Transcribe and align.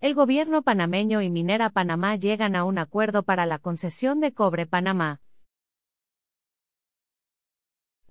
El 0.00 0.14
gobierno 0.14 0.62
panameño 0.62 1.22
y 1.22 1.28
Minera 1.28 1.70
Panamá 1.70 2.14
llegan 2.14 2.54
a 2.54 2.62
un 2.62 2.78
acuerdo 2.78 3.24
para 3.24 3.46
la 3.46 3.58
concesión 3.58 4.20
de 4.20 4.32
Cobre 4.32 4.64
Panamá. 4.64 5.20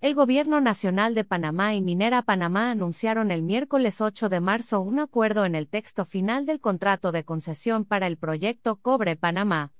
El 0.01 0.13
Gobierno 0.13 0.59
Nacional 0.59 1.15
de 1.15 1.23
Panamá 1.23 1.75
y 1.75 1.81
Minera 1.81 2.23
Panamá 2.23 2.71
anunciaron 2.71 3.31
el 3.31 3.41
miércoles 3.41 4.01
8 4.01 4.27
de 4.27 4.41
marzo 4.41 4.81
un 4.81 4.99
acuerdo 4.99 5.45
en 5.45 5.55
el 5.55 5.69
texto 5.69 6.03
final 6.03 6.45
del 6.45 6.59
contrato 6.59 7.13
de 7.13 7.23
concesión 7.23 7.85
para 7.85 8.05
el 8.07 8.17
proyecto 8.17 8.75
Cobre 8.75 9.15
Panamá. 9.15 9.71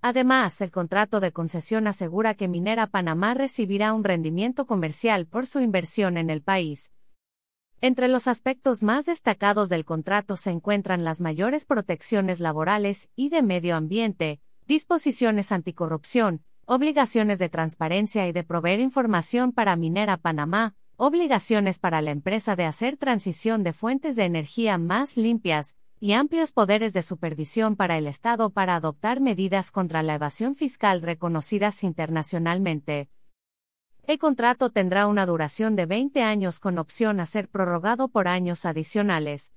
Además, 0.00 0.60
el 0.60 0.70
contrato 0.70 1.18
de 1.20 1.32
concesión 1.32 1.86
asegura 1.86 2.34
que 2.34 2.48
Minera 2.48 2.86
Panamá 2.86 3.34
recibirá 3.34 3.92
un 3.92 4.04
rendimiento 4.04 4.66
comercial 4.66 5.26
por 5.26 5.46
su 5.46 5.60
inversión 5.60 6.16
en 6.16 6.30
el 6.30 6.42
país, 6.42 6.90
entre 7.80 8.08
los 8.08 8.26
aspectos 8.26 8.82
más 8.82 9.06
destacados 9.06 9.68
del 9.68 9.84
contrato 9.84 10.36
se 10.36 10.50
encuentran 10.50 11.04
las 11.04 11.20
mayores 11.20 11.64
protecciones 11.64 12.40
laborales 12.40 13.08
y 13.14 13.28
de 13.28 13.40
medio 13.40 13.76
ambiente, 13.76 14.40
disposiciones 14.66 15.52
anticorrupción, 15.52 16.42
obligaciones 16.70 17.38
de 17.38 17.48
transparencia 17.48 18.28
y 18.28 18.32
de 18.32 18.44
proveer 18.44 18.80
información 18.80 19.52
para 19.52 19.74
Minera 19.74 20.18
Panamá, 20.18 20.74
obligaciones 20.96 21.78
para 21.78 22.02
la 22.02 22.10
empresa 22.10 22.56
de 22.56 22.66
hacer 22.66 22.98
transición 22.98 23.64
de 23.64 23.72
fuentes 23.72 24.16
de 24.16 24.26
energía 24.26 24.76
más 24.76 25.16
limpias, 25.16 25.78
y 25.98 26.12
amplios 26.12 26.52
poderes 26.52 26.92
de 26.92 27.00
supervisión 27.00 27.74
para 27.74 27.96
el 27.96 28.06
Estado 28.06 28.50
para 28.50 28.76
adoptar 28.76 29.20
medidas 29.20 29.70
contra 29.70 30.02
la 30.02 30.16
evasión 30.16 30.56
fiscal 30.56 31.00
reconocidas 31.00 31.82
internacionalmente. 31.82 33.08
El 34.06 34.18
contrato 34.18 34.68
tendrá 34.68 35.06
una 35.06 35.24
duración 35.24 35.74
de 35.74 35.86
20 35.86 36.22
años 36.22 36.60
con 36.60 36.76
opción 36.76 37.18
a 37.18 37.24
ser 37.24 37.48
prorrogado 37.48 38.08
por 38.08 38.28
años 38.28 38.66
adicionales. 38.66 39.54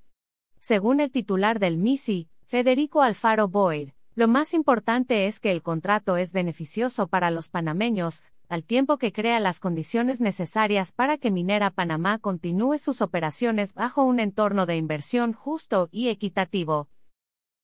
Según 0.62 1.02
el 1.02 1.12
titular 1.12 1.60
del 1.60 1.78
MISI, 1.78 2.30
Federico 2.46 3.02
Alfaro 3.02 3.50
Boyd, 3.50 3.90
lo 4.14 4.28
más 4.28 4.54
importante 4.54 5.28
es 5.28 5.40
que 5.40 5.52
el 5.52 5.62
contrato 5.62 6.18
es 6.18 6.34
beneficioso 6.34 7.08
para 7.08 7.32
los 7.32 7.48
panameños, 7.48 8.24
al 8.50 8.66
tiempo 8.66 8.98
que 8.98 9.14
crea 9.14 9.40
las 9.40 9.62
condiciones 9.62 10.20
necesarias 10.20 10.92
para 10.92 11.18
que 11.18 11.32
Minera 11.32 11.72
Panamá 11.72 12.20
continúe 12.20 12.78
sus 12.78 13.02
operaciones 13.02 13.74
bajo 13.74 14.04
un 14.04 14.20
entorno 14.20 14.66
de 14.66 14.76
inversión 14.76 15.32
justo 15.32 15.88
y 15.94 16.10
equitativo. 16.10 16.90